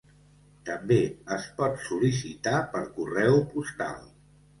També 0.69 0.95
es 1.35 1.43
pot 1.59 1.77
sol·licitar 1.89 2.55
per 2.71 2.81
correu 2.97 3.37
postal. 3.53 4.01